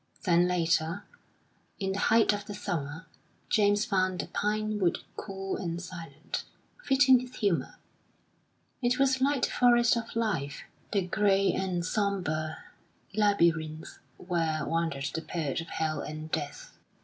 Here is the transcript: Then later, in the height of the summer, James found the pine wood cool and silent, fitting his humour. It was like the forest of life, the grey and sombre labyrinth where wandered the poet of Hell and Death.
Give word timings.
Then 0.23 0.47
later, 0.47 1.03
in 1.77 1.91
the 1.91 1.99
height 1.99 2.33
of 2.33 2.45
the 2.47 2.55
summer, 2.55 3.05
James 3.49 3.85
found 3.85 4.17
the 4.17 4.25
pine 4.25 4.79
wood 4.79 4.97
cool 5.15 5.57
and 5.57 5.79
silent, 5.79 6.43
fitting 6.83 7.19
his 7.19 7.35
humour. 7.35 7.75
It 8.81 8.97
was 8.97 9.21
like 9.21 9.43
the 9.43 9.51
forest 9.51 9.95
of 9.95 10.15
life, 10.15 10.63
the 10.91 11.03
grey 11.03 11.53
and 11.53 11.85
sombre 11.85 12.57
labyrinth 13.13 13.99
where 14.17 14.65
wandered 14.65 15.05
the 15.13 15.21
poet 15.21 15.61
of 15.61 15.67
Hell 15.67 16.01
and 16.01 16.31
Death. 16.31 16.75